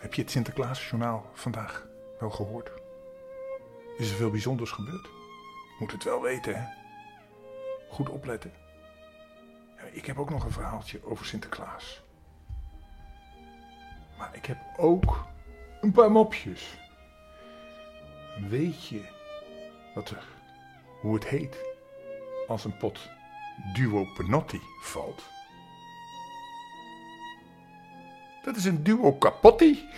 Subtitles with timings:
[0.00, 1.86] Heb je het Sinterklaasjournaal vandaag
[2.18, 2.70] wel gehoord?
[3.98, 5.08] Is er veel bijzonders gebeurd?
[5.78, 6.66] Moet het wel weten, hè?
[7.88, 8.52] Goed opletten.
[9.92, 12.02] Ik heb ook nog een verhaaltje over Sinterklaas.
[14.18, 15.26] Maar ik heb ook
[15.80, 16.78] een paar mopjes.
[18.48, 19.08] Weet je
[19.94, 20.24] wat er,
[21.00, 21.56] hoe het heet
[22.46, 23.10] als een pot
[23.74, 25.22] duo penotti valt?
[28.42, 29.88] Dat is een duo capotti.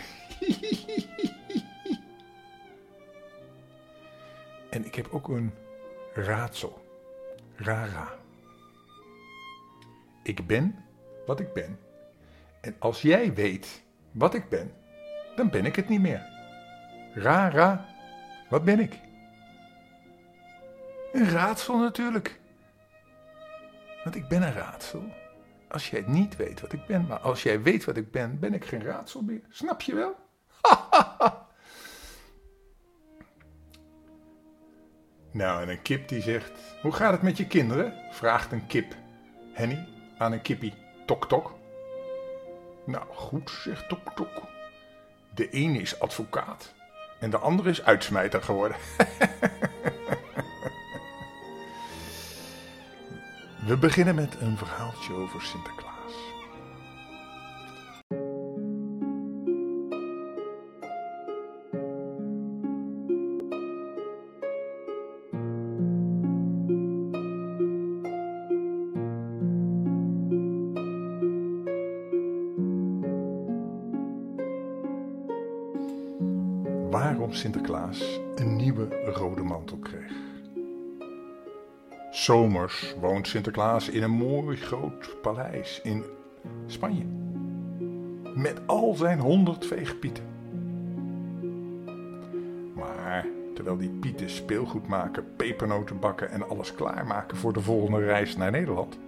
[4.71, 5.53] en ik heb ook een
[6.15, 6.85] raadsel.
[7.57, 8.09] Rara.
[10.23, 10.85] Ik ben
[11.27, 11.79] wat ik ben.
[12.61, 14.73] En als jij weet wat ik ben,
[15.37, 16.33] dan ben ik het niet meer.
[17.15, 17.87] Rara,
[18.49, 18.99] wat ben ik?
[21.13, 22.41] Een raadsel natuurlijk.
[24.05, 25.03] Want ik ben een raadsel.
[25.75, 28.55] Als jij niet weet wat ik ben, maar als jij weet wat ik ben, ben
[28.55, 29.41] ik geen raadsel meer.
[29.49, 30.17] Snap je wel?
[35.41, 37.95] nou, en een kip die zegt: Hoe gaat het met je kinderen?
[38.11, 38.95] vraagt een kip.
[39.53, 40.75] Henny aan een kippie.
[41.07, 41.55] Tok tok.
[42.87, 44.43] Nou, goed, zegt Tok Tok.
[45.35, 46.75] De ene is advocaat
[47.21, 48.77] en de andere is uitsmijter geworden.
[53.67, 55.94] We beginnen met een verhaaltje over Sinterklaas.
[82.25, 86.05] Zomers woont Sinterklaas in een mooi groot paleis in
[86.67, 87.05] Spanje.
[88.35, 90.25] Met al zijn honderd veegpieten.
[92.75, 98.37] Maar terwijl die pieten speelgoed maken, pepernoten bakken en alles klaarmaken voor de volgende reis
[98.37, 98.99] naar Nederland,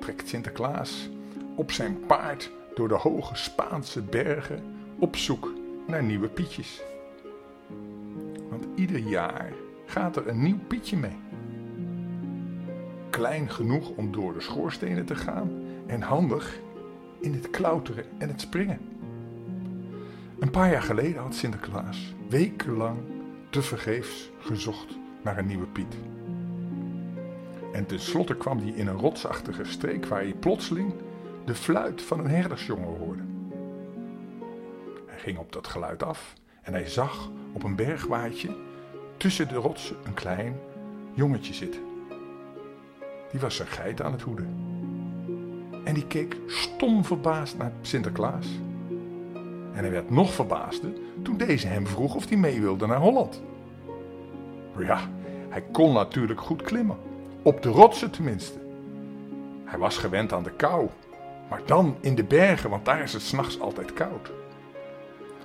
[0.00, 1.10] trekt Sinterklaas
[1.56, 4.62] op zijn paard door de hoge Spaanse bergen
[4.98, 5.52] op zoek
[5.86, 6.82] naar nieuwe pietjes.
[8.50, 9.52] Want ieder jaar
[9.86, 11.25] gaat er een nieuw pietje mee
[13.16, 15.50] klein genoeg om door de schoorstenen te gaan
[15.86, 16.58] en handig
[17.20, 18.78] in het klauteren en het springen.
[20.38, 22.98] Een paar jaar geleden had Sinterklaas wekenlang
[23.50, 25.96] tevergeefs gezocht naar een nieuwe Piet.
[27.72, 30.94] En tenslotte kwam hij in een rotsachtige streek waar hij plotseling
[31.44, 33.22] de fluit van een herdersjongen hoorde.
[35.06, 38.56] Hij ging op dat geluid af en hij zag op een bergwaadje
[39.16, 40.58] tussen de rotsen een klein
[41.14, 41.85] jongetje zitten.
[43.30, 44.74] Die was zijn geit aan het hoeden.
[45.84, 48.46] En die keek stom verbaasd naar Sinterklaas.
[49.72, 50.92] En hij werd nog verbaasder
[51.22, 53.42] toen deze hem vroeg of hij mee wilde naar Holland.
[54.78, 55.00] Ja,
[55.48, 56.96] hij kon natuurlijk goed klimmen.
[57.42, 58.58] Op de rotsen tenminste.
[59.64, 60.88] Hij was gewend aan de kou.
[61.48, 64.30] Maar dan in de bergen, want daar is het s'nachts altijd koud.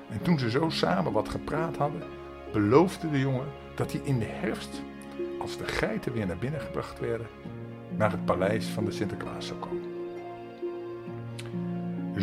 [0.09, 2.03] En toen ze zo samen wat gepraat hadden,
[2.52, 4.81] beloofde de jongen dat hij in de herfst,
[5.40, 7.28] als de geiten weer naar binnen gebracht werden,
[7.97, 9.90] naar het paleis van de Sinterklaas zou komen.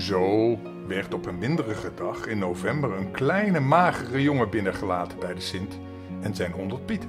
[0.01, 5.41] Zo werd op een winderige dag in november een kleine magere jongen binnengelaten bij de
[5.41, 5.79] Sint
[6.21, 7.09] en zijn honderd pieten.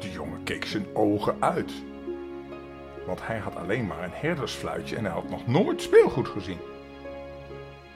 [0.00, 1.72] De jongen keek zijn ogen uit,
[3.06, 6.58] want hij had alleen maar een herdersfluitje en hij had nog nooit speelgoed gezien.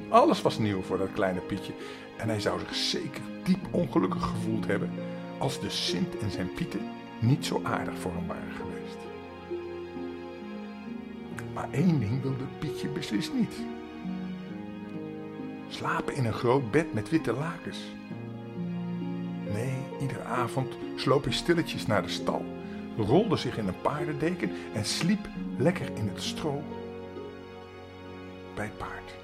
[0.09, 1.73] Alles was nieuw voor dat kleine Pietje
[2.17, 4.91] en hij zou zich zeker diep ongelukkig gevoeld hebben
[5.39, 6.91] als de Sint en zijn Pieten
[7.23, 8.97] niet zo aardig voor hem waren geweest.
[11.55, 13.55] Maar één ding wilde Pietje beslist niet.
[15.69, 17.79] Slapen in een groot bed met witte lakens.
[19.53, 22.45] Nee, iedere avond sloop hij stilletjes naar de stal,
[22.97, 26.63] rolde zich in een paardendeken en sliep lekker in het stro
[28.55, 29.15] bij het paard.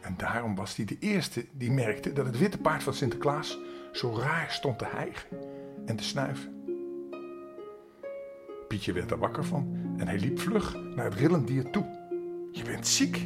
[0.00, 3.58] En daarom was hij de eerste die merkte dat het witte paard van Sinterklaas
[3.92, 5.51] zo raar stond te hijgen
[5.86, 6.50] en te snuiven.
[8.68, 11.84] Pietje werd er wakker van en hij liep vlug naar het rillend dier toe.
[12.52, 13.16] Je bent ziek,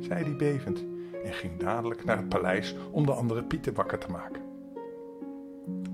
[0.00, 0.84] zei hij bevend
[1.24, 4.42] en ging dadelijk naar het paleis om de andere Pieten wakker te maken.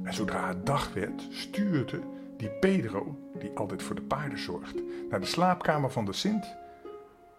[0.03, 2.01] En zodra het dag werd, stuurde
[2.37, 6.57] die Pedro, die altijd voor de paarden zorgt, naar de slaapkamer van de Sint.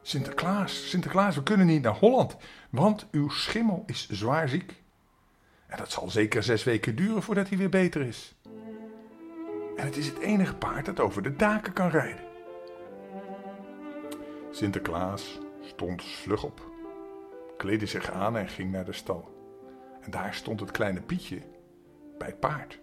[0.01, 2.37] Sinterklaas, Sinterklaas, we kunnen niet naar Holland,
[2.69, 4.83] want uw schimmel is zwaar ziek.
[5.67, 8.35] En dat zal zeker zes weken duren voordat hij weer beter is.
[9.75, 12.23] En het is het enige paard dat over de daken kan rijden.
[14.51, 16.61] Sinterklaas stond vlug op,
[17.57, 19.33] kleedde zich aan en ging naar de stal.
[20.01, 21.41] En daar stond het kleine Pietje
[22.17, 22.79] bij het paard.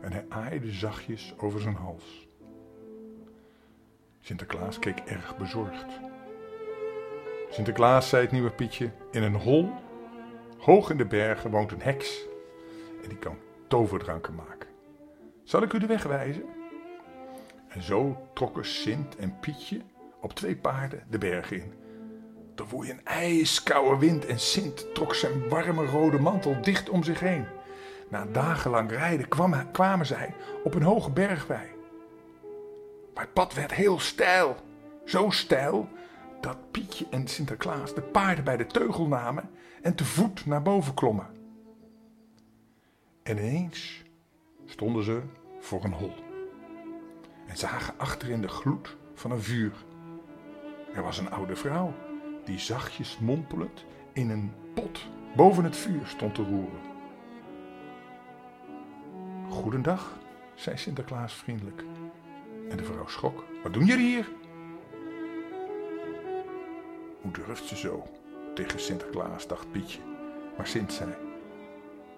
[0.00, 2.28] En hij aaide zachtjes over zijn hals.
[4.20, 6.00] Sinterklaas keek erg bezorgd.
[7.50, 9.72] Sinterklaas zei het nieuwe Pietje: In een hol,
[10.64, 12.26] hoog in de bergen, woont een heks.
[13.02, 13.36] En die kan
[13.68, 14.68] toverdranken maken.
[15.42, 16.44] Zal ik u de weg wijzen?
[17.68, 19.80] En zo trokken Sint en Pietje
[20.20, 21.72] op twee paarden de bergen in.
[22.56, 27.20] Er woei een ijskoude wind en Sint trok zijn warme rode mantel dicht om zich
[27.20, 27.46] heen.
[28.08, 29.28] Na dagenlang rijden
[29.72, 30.34] kwamen zij
[30.64, 31.68] op een hoge bergwei.
[33.14, 34.56] Maar het pad werd heel steil.
[35.04, 35.88] Zo steil
[36.44, 39.50] dat Pietje en Sinterklaas de paarden bij de teugel namen
[39.82, 41.26] en te voet naar boven klommen.
[43.22, 44.02] En ineens
[44.64, 45.22] stonden ze
[45.60, 46.12] voor een hol
[47.46, 49.72] en zagen achterin de gloed van een vuur.
[50.94, 51.94] Er was een oude vrouw
[52.44, 55.06] die zachtjes mompelend in een pot
[55.36, 56.80] boven het vuur stond te roeren.
[59.48, 60.18] Goedendag,
[60.54, 61.84] zei Sinterklaas vriendelijk.
[62.70, 63.44] En de vrouw schrok.
[63.62, 64.43] Wat doen jullie hier?
[67.24, 68.06] Hoe durft ze zo
[68.54, 70.00] tegen Sinterklaas, dacht Pietje.
[70.56, 71.10] Maar Sint zei: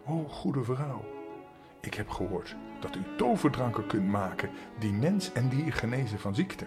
[0.07, 1.05] O, goede vrouw,
[1.81, 6.67] ik heb gehoord dat u toverdranken kunt maken die mens en dier genezen van ziekte.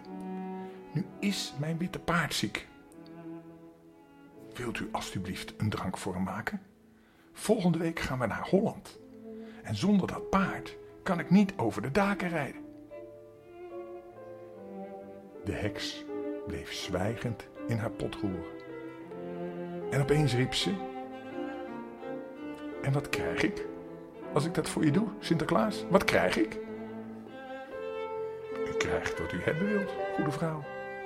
[0.94, 2.68] Nu is mijn witte paard ziek.
[4.53, 6.62] Wilt u alstublieft een drank voor hem maken?
[7.33, 9.00] Volgende week gaan we naar Holland.
[9.63, 12.62] En zonder dat paard kan ik niet over de daken rijden.
[15.44, 16.06] De heks
[16.47, 18.18] bleef zwijgend in haar pot.
[19.89, 20.74] En opeens riep ze:
[22.81, 23.66] En wat krijg ik
[24.33, 25.86] als ik dat voor je doe, Sinterklaas?
[25.89, 26.60] Wat krijg ik?
[28.68, 30.63] U krijgt wat u hebben wilt, goede vrouw,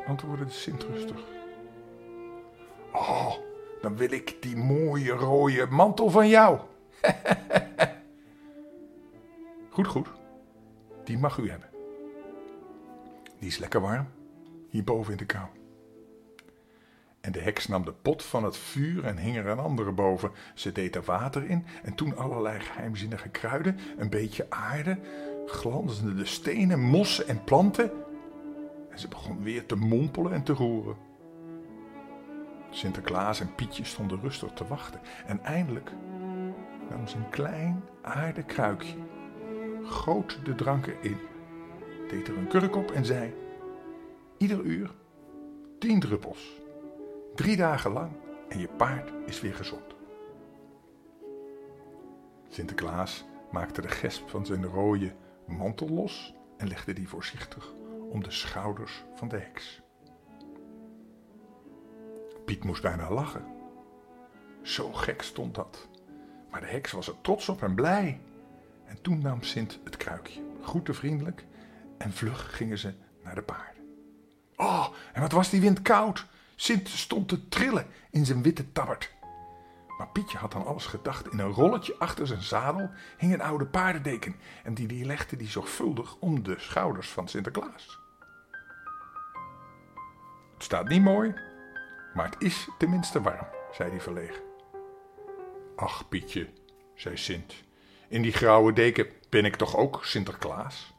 [0.08, 1.24] antwoordde de Sint rustig.
[2.92, 3.34] Oh,
[3.82, 6.60] dan wil ik die mooie rode mantel van jou.
[9.70, 10.08] goed, goed.
[11.04, 11.70] Die mag u hebben.
[13.40, 14.08] Die is lekker warm,
[14.70, 15.46] hierboven in de kou.
[17.24, 20.32] En de heks nam de pot van het vuur en hing er een andere boven.
[20.54, 25.00] Ze deed er water in en toen allerlei geheimzinnige kruiden, een beetje aarde,
[25.46, 27.92] glansden de stenen, mossen en planten.
[28.90, 30.96] En ze begon weer te mompelen en te roeren.
[32.70, 35.00] Sinterklaas en Pietje stonden rustig te wachten.
[35.26, 35.92] En eindelijk
[36.90, 38.96] nam ze een klein aarde kruikje,
[39.84, 41.18] goot de dranken in,
[42.10, 43.34] deed er een kurk op en zei:
[44.38, 44.92] Ieder uur
[45.80, 46.63] tien druppels.
[47.36, 48.12] Drie dagen lang
[48.50, 49.96] en je paard is weer gezond.
[52.50, 55.16] Sinterklaas maakte de gesp van zijn rode
[55.48, 57.74] mantel los en legde die voorzichtig
[58.10, 59.82] om de schouders van de heks.
[62.46, 63.46] Piet moest bijna lachen.
[64.62, 65.88] Zo gek stond dat.
[66.52, 68.22] Maar de heks was er trots op en blij.
[68.86, 71.46] En toen nam Sint het kruikje, groette vriendelijk
[71.98, 72.94] en vlug gingen ze
[73.24, 73.84] naar de paarden.
[74.56, 76.32] Oh, en wat was die wind koud!
[76.64, 79.14] Sint stond te trillen in zijn witte tabbert.
[79.98, 81.32] Maar Pietje had aan alles gedacht.
[81.32, 85.48] In een rolletje achter zijn zadel hing een oude paardendeken en die, die legde die
[85.50, 88.00] zorgvuldig om de schouders van Sinterklaas.
[90.54, 91.34] Het staat niet mooi,
[92.14, 94.42] maar het is tenminste warm, zei hij verlegen.
[95.76, 96.50] Ach, Pietje,
[96.96, 97.54] zei Sint,
[98.08, 100.94] in die grauwe deken ben ik toch ook Sinterklaas?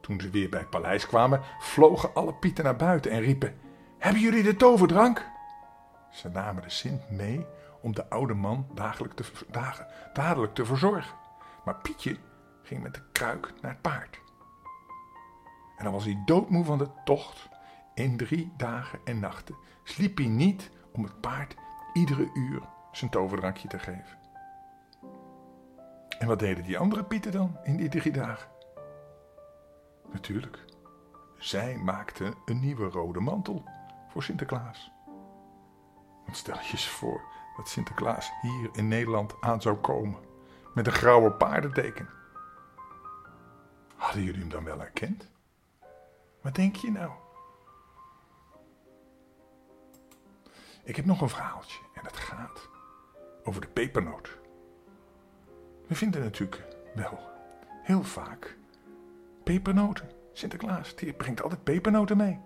[0.00, 3.66] Toen ze weer bij het paleis kwamen, vlogen alle Pieten naar buiten en riepen:
[3.98, 5.26] Hebben jullie de toverdrank?
[6.10, 7.46] Ze namen de Sint mee
[7.80, 9.24] om de oude man dagelijk te,
[10.12, 11.14] dadelijk te verzorgen.
[11.64, 12.16] Maar Pietje
[12.62, 14.20] ging met de kruik naar het paard.
[15.76, 17.48] En dan was hij doodmoe van de tocht
[17.94, 21.54] in drie dagen en nachten sliep hij niet om het paard
[21.92, 22.62] iedere uur
[22.92, 24.18] zijn toverdrankje te geven.
[26.18, 28.48] En wat deden die andere Pieten dan in die drie dagen?
[30.12, 30.64] Natuurlijk,
[31.38, 33.64] zij maakten een nieuwe rode mantel
[34.22, 34.92] Sinterklaas.
[36.24, 37.22] Want stel je eens voor
[37.56, 40.20] dat Sinterklaas hier in Nederland aan zou komen
[40.74, 42.08] met een grauwe paardenteken.
[43.96, 45.28] Hadden jullie hem dan wel herkend?
[46.40, 47.10] Wat denk je nou?
[50.82, 52.68] Ik heb nog een verhaaltje en dat gaat
[53.44, 54.38] over de pepernoot.
[55.86, 57.18] We vinden natuurlijk wel
[57.82, 58.56] heel vaak
[59.44, 60.10] pepernoten.
[60.32, 62.40] Sinterklaas, die brengt altijd pepernoten mee.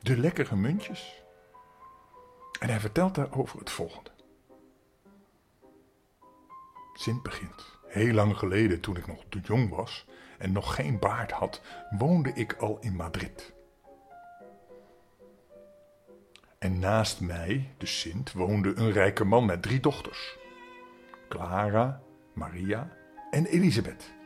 [0.00, 1.22] De lekkere muntjes.
[2.60, 4.10] En hij vertelt daarover het volgende.
[6.94, 7.76] Sint begint.
[7.86, 10.06] Heel lang geleden, toen ik nog te jong was
[10.38, 13.54] en nog geen baard had, woonde ik al in Madrid.
[16.58, 20.36] En naast mij, de Sint, woonde een rijke man met drie dochters:
[21.28, 22.02] Clara,
[22.34, 22.96] Maria
[23.30, 24.16] en Elisabeth.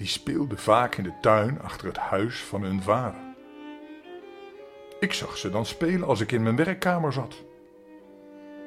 [0.00, 3.20] Die speelden vaak in de tuin achter het huis van hun vader.
[5.00, 7.44] Ik zag ze dan spelen als ik in mijn werkkamer zat.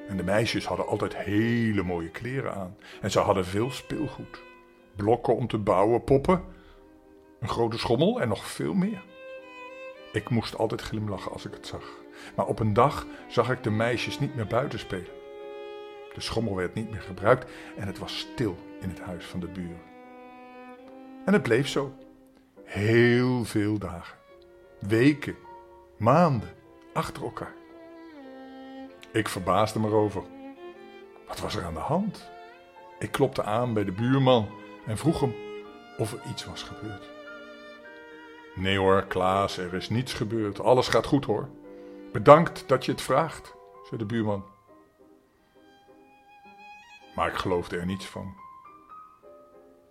[0.08, 2.78] En de meisjes hadden altijd hele mooie kleren aan.
[3.02, 4.42] En ze hadden veel speelgoed.
[4.96, 6.44] Blokken om te bouwen, poppen,
[7.40, 9.04] een grote schommel en nog veel meer.
[10.12, 11.86] Ik moest altijd glimlachen als ik het zag.
[12.36, 15.22] Maar op een dag zag ik de meisjes niet meer buiten spelen.
[16.14, 19.48] De schommel werd niet meer gebruikt en het was stil in het huis van de
[19.48, 19.93] buren.
[21.26, 21.94] En het bleef zo.
[22.64, 24.18] Heel veel dagen.
[24.80, 25.36] Weken,
[25.98, 26.50] maanden
[26.94, 27.54] achter elkaar.
[29.12, 30.24] Ik verbaasde me erover.
[31.28, 32.30] Wat was er aan de hand?
[33.00, 34.50] Ik klopte aan bij de buurman
[34.86, 35.36] en vroeg hem
[35.98, 37.10] of er iets was gebeurd.
[38.56, 40.60] Nee hoor, Klaas, er is niets gebeurd.
[40.60, 41.50] Alles gaat goed hoor.
[42.12, 44.46] Bedankt dat je het vraagt, zei de buurman.
[47.16, 48.43] Maar ik geloofde er niets van.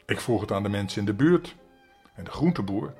[0.06, 1.56] Ik vroeg het aan de mensen in de buurt
[2.14, 2.94] en de groenteboer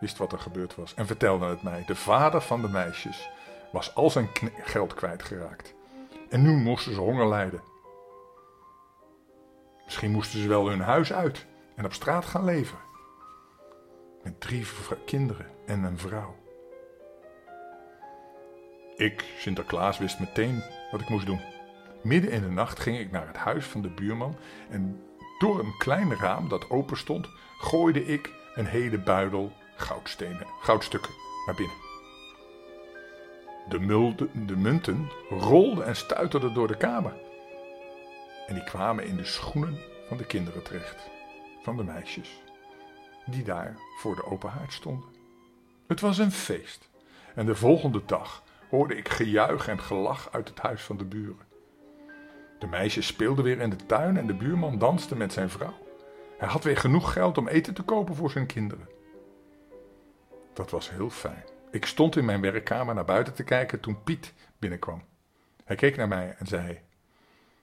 [0.00, 1.84] wist wat er gebeurd was en vertelde het mij.
[1.86, 3.30] De vader van de meisjes
[3.72, 4.28] was al zijn
[4.62, 5.74] geld kwijtgeraakt.
[6.30, 7.62] En nu moesten ze honger lijden.
[9.84, 11.46] Misschien moesten ze wel hun huis uit
[11.76, 12.78] en op straat gaan leven.
[14.22, 14.66] Met drie
[15.04, 16.36] kinderen en een vrouw.
[18.96, 21.40] Ik, Sinterklaas, wist meteen wat ik moest doen.
[22.02, 24.36] Midden in de nacht ging ik naar het huis van de buurman
[24.70, 25.02] en
[25.42, 31.12] door een klein raam dat open stond, gooide ik een hele buidel goudstenen, goudstukken
[31.46, 31.76] naar binnen.
[33.68, 37.12] De, de munten rolden en stuiterden door de kamer.
[38.46, 41.08] En die kwamen in de schoenen van de kinderen terecht,
[41.62, 42.42] van de meisjes,
[43.26, 45.08] die daar voor de open haard stonden.
[45.86, 46.88] Het was een feest.
[47.34, 51.51] En de volgende dag hoorde ik gejuich en gelach uit het huis van de buren.
[52.62, 55.86] De meisjes speelden weer in de tuin en de buurman danste met zijn vrouw.
[56.38, 58.88] Hij had weer genoeg geld om eten te kopen voor zijn kinderen.
[60.52, 61.44] Dat was heel fijn.
[61.70, 65.02] Ik stond in mijn werkkamer naar buiten te kijken toen Piet binnenkwam.
[65.64, 66.80] Hij keek naar mij en zei: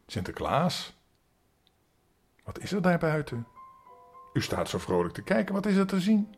[0.07, 0.97] Sinterklaas,
[2.43, 3.47] wat is er daar buiten?
[4.33, 6.35] U staat zo vrolijk te kijken, wat is er te zien?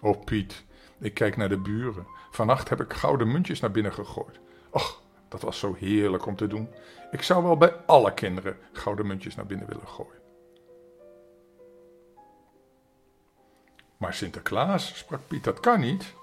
[0.00, 0.64] Oh Piet,
[0.98, 2.06] ik kijk naar de buren.
[2.30, 4.40] Vannacht heb ik gouden muntjes naar binnen gegooid.
[4.70, 6.68] Och, dat was zo heerlijk om te doen.
[7.10, 10.20] Ik zou wel bij alle kinderen gouden muntjes naar binnen willen gooien.
[13.96, 16.14] Maar Sinterklaas, sprak Piet, dat kan niet,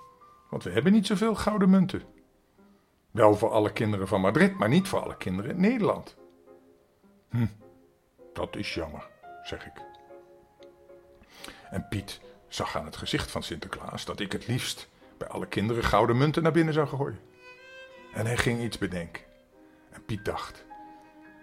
[0.50, 2.02] want we hebben niet zoveel gouden munten.
[3.12, 6.16] Wel voor alle kinderen van Madrid, maar niet voor alle kinderen in Nederland.
[7.30, 7.46] Hm,
[8.34, 9.10] dat is jammer,
[9.44, 9.82] zeg ik.
[11.70, 15.84] En Piet zag aan het gezicht van Sinterklaas dat ik het liefst bij alle kinderen
[15.84, 17.20] gouden munten naar binnen zou gooien.
[18.14, 19.24] En hij ging iets bedenken.
[19.90, 20.66] En Piet dacht: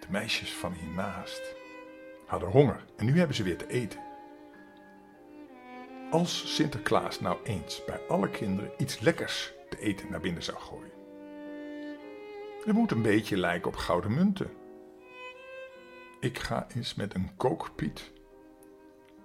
[0.00, 1.55] de meisjes van hiernaast
[2.27, 4.00] hadden honger en nu hebben ze weer te eten.
[6.11, 10.91] Als Sinterklaas nou eens bij alle kinderen iets lekkers te eten naar binnen zou gooien.
[12.65, 14.50] Het moet een beetje lijken op gouden munten.
[16.21, 18.12] Ik ga eens met een kookpiet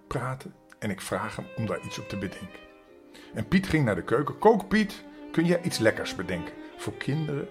[0.08, 2.60] praten en ik vraag hem om daar iets op te bedenken.
[3.34, 4.38] En Piet ging naar de keuken.
[4.38, 7.48] Kookpiet, kun jij iets lekkers bedenken voor kinderen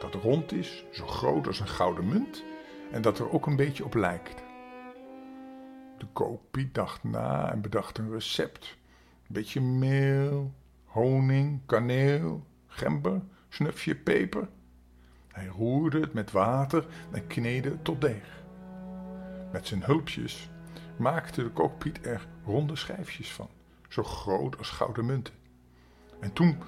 [0.00, 2.44] dat rond is, zo groot als een gouden munt
[2.92, 4.42] en dat er ook een beetje op lijkt?
[5.98, 8.76] De kookpiet dacht na en bedacht een recept.
[9.22, 10.52] Een beetje meel,
[10.84, 14.48] honing, kaneel, gember, snufje peper.
[15.28, 18.42] Hij roerde het met water en kneedde het tot deeg.
[19.52, 20.50] Met zijn hulpjes
[20.96, 23.48] maakte de kookpiet er ronde schijfjes van,
[23.88, 25.34] zo groot als gouden munten.
[26.20, 26.58] En toen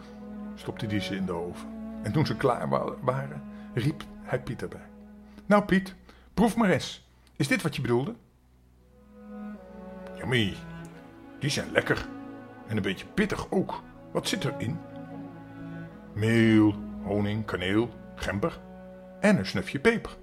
[0.55, 1.84] stopte hij ze in de oven.
[2.05, 2.69] En toen ze klaar
[3.01, 3.43] waren,
[3.75, 4.89] riep hij Piet erbij.
[5.47, 5.95] Nou Piet,
[6.35, 7.09] proef maar eens.
[7.37, 8.15] Is dit wat je bedoelde?
[10.17, 10.55] Yummy,
[11.39, 12.09] die zijn lekker.
[12.67, 13.83] En een beetje pittig ook.
[14.13, 14.79] Wat zit erin?
[16.13, 18.61] Meel, honing, kaneel, gember
[19.21, 20.17] en een snufje peper.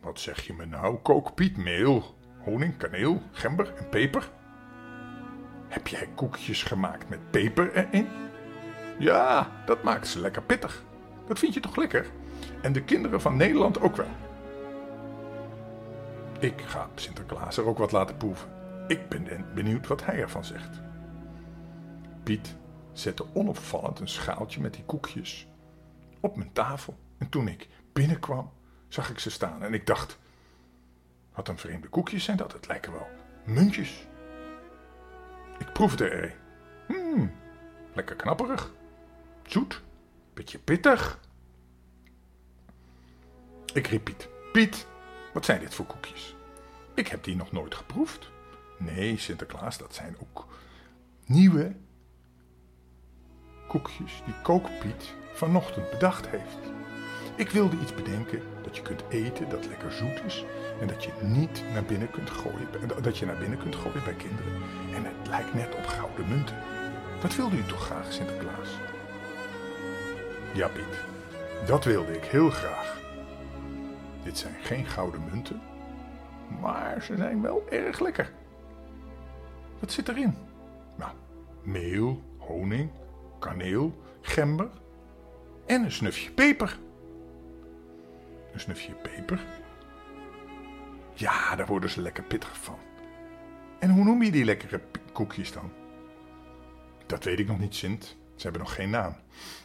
[0.00, 1.56] Wat zeg je me nou, kookpiet?
[1.56, 4.30] Meel, honing, kaneel, gember en peper?
[5.68, 8.08] Heb jij koekjes gemaakt met peper erin?
[8.98, 10.82] Ja, dat maakt ze lekker pittig.
[11.26, 12.06] Dat vind je toch lekker?
[12.62, 14.10] En de kinderen van Nederland ook wel.
[16.38, 18.48] Ik ga Sinterklaas er ook wat laten proeven.
[18.86, 20.80] Ik ben benieuwd wat hij ervan zegt.
[22.22, 22.56] Piet
[22.92, 25.48] zette onopvallend een schaaltje met die koekjes
[26.20, 26.98] op mijn tafel.
[27.18, 28.52] En toen ik binnenkwam,
[28.88, 30.18] zag ik ze staan en ik dacht:
[31.34, 32.52] Wat een vreemde koekjes zijn dat.
[32.52, 33.08] Het lijken wel
[33.44, 34.06] muntjes.
[35.58, 36.32] Ik proefde er een.
[36.96, 37.32] Mmm,
[37.94, 38.72] lekker knapperig.
[39.48, 39.82] Zoet.
[40.34, 41.20] Beetje pittig.
[43.74, 44.28] Ik riep Piet.
[44.52, 44.86] Piet,
[45.32, 46.36] wat zijn dit voor koekjes?
[46.94, 48.30] Ik heb die nog nooit geproefd.
[48.78, 50.46] Nee, Sinterklaas, dat zijn ook
[51.26, 51.76] nieuwe
[53.68, 56.58] koekjes die Kookpiet vanochtend bedacht heeft.
[57.36, 60.44] Ik wilde iets bedenken dat je kunt eten, dat lekker zoet is
[60.80, 64.14] en dat je niet naar binnen kunt gooien, dat je naar binnen kunt gooien bij
[64.14, 64.52] kinderen.
[64.94, 66.56] En het lijkt net op gouden munten.
[67.20, 68.68] Dat wilde u toch graag, Sinterklaas?
[70.54, 71.04] Ja, Piet,
[71.66, 73.00] dat wilde ik heel graag.
[74.22, 75.60] Dit zijn geen gouden munten,
[76.60, 78.32] maar ze zijn wel erg lekker.
[79.78, 80.34] Wat zit erin?
[80.96, 81.12] Nou,
[81.62, 82.90] meel, honing,
[83.38, 84.68] kaneel, gember
[85.66, 86.78] en een snufje peper.
[88.52, 89.40] Een snufje peper?
[91.14, 92.78] Ja, daar worden ze lekker pittig van.
[93.78, 94.80] En hoe noem je die lekkere
[95.12, 95.72] koekjes dan?
[97.06, 98.16] Dat weet ik nog niet, Sint.
[98.38, 99.16] Ze hebben nog geen naam.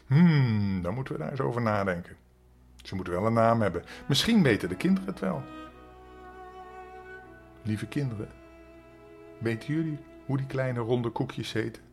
[0.08, 2.15] Hmm, dan moeten we daar eens over nadenken.
[2.84, 3.84] Ze moeten wel een naam hebben.
[4.08, 5.44] Misschien weten de kinderen het wel.
[7.62, 8.30] Lieve kinderen,
[9.39, 11.84] weten jullie hoe die kleine ronde koekjes heten?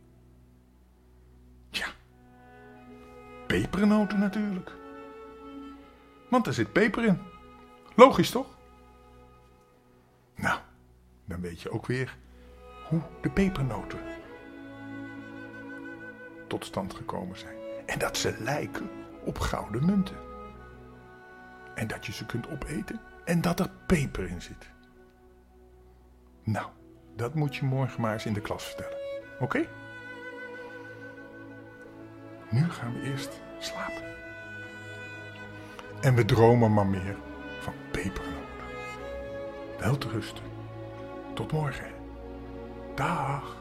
[1.71, 1.87] Ja,
[3.47, 4.73] pepernoten natuurlijk.
[6.31, 7.19] Want er zit peper in.
[7.97, 8.59] Logisch toch?
[10.37, 10.61] Nou,
[11.25, 12.17] dan weet je ook weer
[12.89, 13.99] hoe de pepernoten
[16.51, 17.57] tot stand gekomen zijn.
[17.87, 18.91] En dat ze lijken
[19.25, 20.17] op gouden munten.
[21.75, 24.71] En dat je ze kunt opeten en dat er peper in zit.
[26.45, 26.67] Nou,
[27.17, 28.99] dat moet je morgen maar eens in de klas vertellen.
[29.41, 29.67] Oké?
[32.51, 34.03] Nu gaan we eerst slapen.
[36.01, 37.17] En we dromen maar meer
[37.61, 38.67] van pepernoten.
[39.79, 40.45] Wel te rusten.
[41.35, 41.91] Tot morgen.
[42.95, 43.60] Dag.